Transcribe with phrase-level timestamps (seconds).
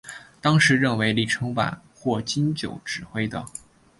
[0.41, 3.45] 当时认为是李承晚或金九指挥的。